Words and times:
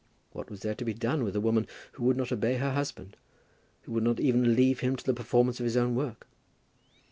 What 0.31 0.49
was 0.49 0.61
there 0.63 0.73
to 0.73 0.83
be 0.83 0.95
done 0.95 1.23
with 1.23 1.35
a 1.35 1.39
woman 1.39 1.67
who 1.91 2.05
would 2.05 2.17
not 2.17 2.31
obey 2.31 2.55
her 2.55 2.71
husband, 2.71 3.17
who 3.83 3.91
would 3.91 4.03
not 4.03 4.19
even 4.19 4.55
leave 4.55 4.79
him 4.79 4.95
to 4.95 5.05
the 5.05 5.13
performance 5.13 5.59
of 5.59 5.65
his 5.65 5.77
own 5.77 5.93
work? 5.93 6.25